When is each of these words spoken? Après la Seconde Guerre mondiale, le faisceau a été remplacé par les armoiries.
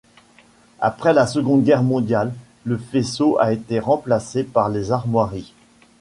Après 0.79 1.13
la 1.13 1.27
Seconde 1.27 1.63
Guerre 1.63 1.83
mondiale, 1.83 2.33
le 2.63 2.77
faisceau 2.79 3.37
a 3.39 3.53
été 3.53 3.77
remplacé 3.79 4.43
par 4.43 4.67
les 4.67 4.91
armoiries. 4.91 5.53